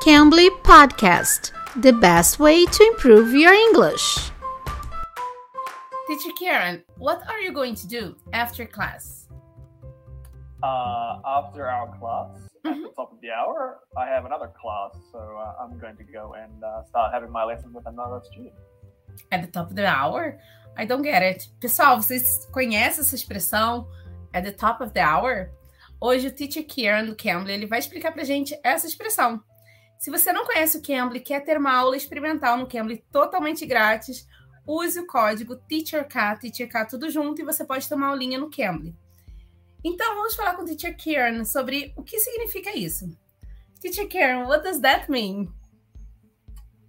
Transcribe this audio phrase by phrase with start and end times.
[0.00, 1.52] Cambly Podcast,
[1.82, 4.30] the best way to improve your English.
[6.08, 9.28] Teacher Karen, what are you going to do after class?
[10.62, 12.30] Uh, after our class,
[12.64, 12.82] at Mhm.
[12.82, 16.34] the top of the hour, I have another class, so uh, I'm going to go
[16.34, 18.54] and uh, start having my lesson with another student.
[19.32, 20.38] At the top of the hour?
[20.76, 21.48] I don't get it.
[21.60, 23.86] Pessoal, vocês conhecem essa expressão?
[24.32, 25.50] At the top of the hour?
[26.00, 29.42] Hoje o Teacher Kieran do Cambly ele vai explicar pra gente essa expressão.
[30.00, 33.66] Se você não conhece o Cambly e quer ter uma aula experimental no Cambly totalmente
[33.66, 34.26] grátis,
[34.66, 38.96] use o código TEACHERK, TEACHERK tudo junto e você pode tomar aulinha no Cambly.
[39.84, 43.14] Então vamos falar com o Teacher Kieran sobre o que significa isso.
[43.78, 45.52] Teacher Kieran, what does that mean?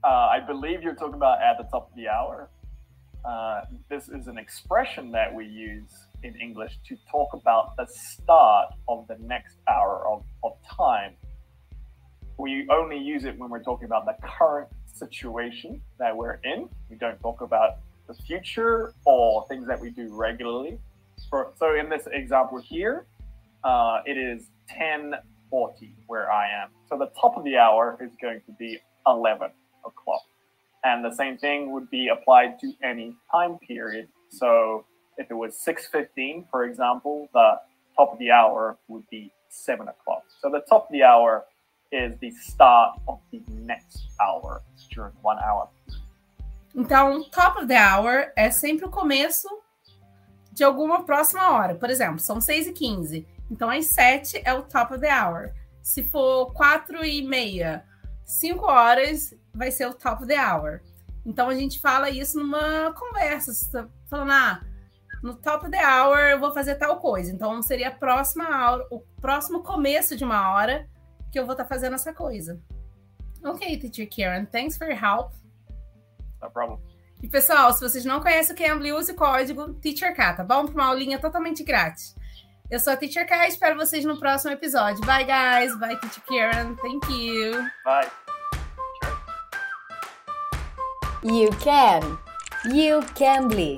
[0.05, 2.49] Uh, I believe you're talking about at the top of the hour.
[3.25, 8.69] Uh, this is an expression that we use in English to talk about the start
[8.87, 11.17] of the next hour of, of time.
[12.41, 16.67] We only use it when we're talking about the current situation that we're in.
[16.89, 20.79] We don't talk about the future or things that we do regularly.
[21.29, 23.05] For, so in this example here,
[23.63, 26.69] uh, it is 10:40 where I am.
[26.89, 29.51] So the top of the hour is going to be 11
[29.85, 30.23] o'clock.
[30.83, 34.07] And the same thing would be applied to any time period.
[34.29, 34.85] So
[35.19, 37.59] if it was 6.15, for example, the
[37.95, 40.23] top of the hour would be 7 o'clock.
[40.39, 41.45] So the top of the hour
[41.91, 44.61] is the start of the next hour
[44.93, 45.69] during one hour.
[46.75, 49.47] Então, top of the hour é sempre o começo
[50.53, 51.75] de alguma próxima hora.
[51.75, 53.27] Por exemplo, são 6 e 15.
[53.49, 55.51] Então, às 7 é o top of the hour.
[55.81, 57.85] Se for 4 e meia,
[58.23, 60.81] 5 horas vai ser o top of the hour.
[61.25, 63.53] Então, a gente fala isso numa conversa.
[63.53, 64.61] Você tá falando, ah,
[65.21, 67.31] no top of the hour eu vou fazer tal coisa.
[67.31, 70.87] Então, seria a próxima hora, o próximo começo de uma hora
[71.31, 72.59] que eu vou estar fazendo essa coisa.
[73.43, 75.31] Ok, Teacher Karen, thanks for your help.
[76.41, 76.79] No problem.
[77.23, 80.65] E pessoal, se vocês não conhecem o Cambly, use o código TEACHERK, tá bom?
[80.65, 82.15] Para uma aulinha totalmente grátis.
[82.69, 85.05] Eu sou a Teacher K, espero vocês no próximo episódio.
[85.05, 85.77] Bye, guys.
[85.77, 86.75] Bye, Teacher Karen.
[86.77, 87.53] Thank you.
[87.83, 88.09] Bye.
[91.23, 92.17] You can.
[92.73, 93.77] You Cambly.